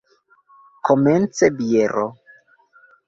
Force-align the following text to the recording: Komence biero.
Komence 0.87 1.45
biero. 1.57 2.07